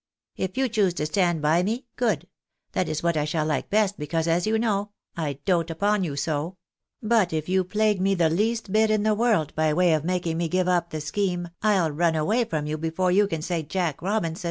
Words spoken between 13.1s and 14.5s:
you can say Jack Eobinson."